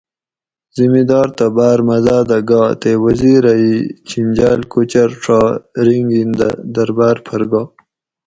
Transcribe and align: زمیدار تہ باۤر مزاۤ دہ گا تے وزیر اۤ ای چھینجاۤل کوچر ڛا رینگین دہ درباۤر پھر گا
زمیدار 0.77 1.27
تہ 1.37 1.45
باۤر 1.55 1.79
مزاۤ 1.87 2.23
دہ 2.29 2.39
گا 2.49 2.63
تے 2.81 2.91
وزیر 3.03 3.43
اۤ 3.51 3.57
ای 3.61 3.69
چھینجاۤل 4.07 4.61
کوچر 4.71 5.09
ڛا 5.23 5.39
رینگین 5.85 6.29
دہ 6.39 6.49
درباۤر 6.73 7.15
پھر 7.25 7.41
گا 7.51 7.63